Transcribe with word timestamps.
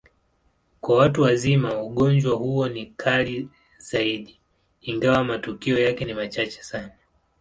Kwa 0.81 0.97
watu 0.97 1.21
wazima, 1.21 1.81
ugonjwa 1.81 2.35
huo 2.35 2.67
ni 2.69 2.85
kali 2.85 3.49
zaidi, 3.77 4.39
ingawa 4.81 5.23
matukio 5.23 5.79
yake 5.79 6.05
ni 6.05 6.13
machache 6.13 6.63
sana. 6.63 6.91